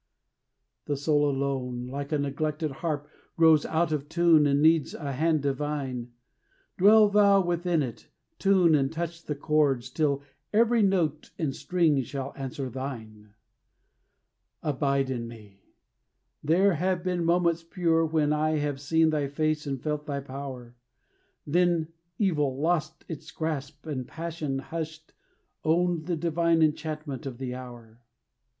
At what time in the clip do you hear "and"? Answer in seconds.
4.47-4.59, 8.73-8.91, 11.37-11.55, 19.67-19.79, 23.85-24.07